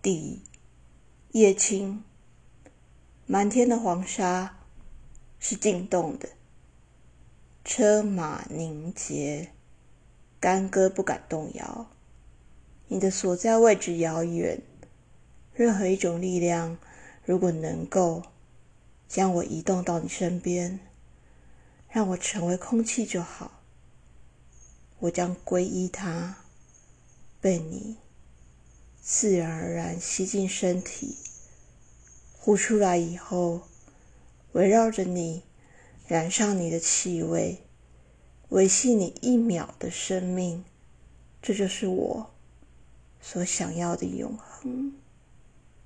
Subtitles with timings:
[0.00, 0.42] 地
[1.32, 2.04] 叶青，
[3.26, 4.58] 满天的黄沙
[5.38, 6.28] 是静动的，
[7.64, 9.52] 车马凝结，
[10.40, 11.90] 干戈不敢动摇。
[12.86, 14.62] 你的所在位置遥远，
[15.52, 16.78] 任何一种力量，
[17.24, 18.22] 如果能够
[19.08, 20.80] 将我移动到你身边，
[21.90, 23.60] 让我成为空气就好，
[25.00, 26.38] 我将皈依它，
[27.40, 27.98] 被你
[29.10, 31.16] 自然而然吸进身体，
[32.34, 33.62] 呼出来以后，
[34.52, 35.44] 围绕着你，
[36.06, 37.62] 染上你的气味，
[38.50, 40.62] 维系你一秒的生命，
[41.40, 42.30] 这就是我。
[43.22, 44.92] 所想要的永恒。